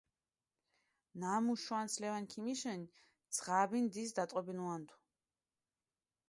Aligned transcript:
ნამუ 1.23 1.55
შვანს 1.63 1.97
ლევანი 2.03 2.29
ქიმიშუნი, 2.31 2.87
ძღაბი 3.41 3.83
ნდის 3.85 4.15
დატყობინუანდუ. 4.21 4.99